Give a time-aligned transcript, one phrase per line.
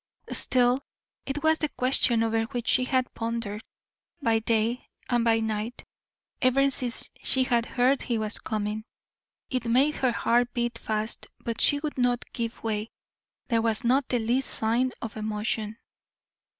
[0.31, 0.79] Still
[1.27, 3.61] it was the question over which she had pondered,
[4.19, 5.85] by day and by night,
[6.41, 8.83] ever since she had heard he was coming.
[9.51, 12.89] It made her heart beat fast, but she would not give way;
[13.49, 15.77] there was not the least sign of emotion.